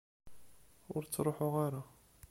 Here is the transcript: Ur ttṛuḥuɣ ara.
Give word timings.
Ur 0.95 1.01
ttṛuḥuɣ 1.03 1.53
ara. 1.65 1.81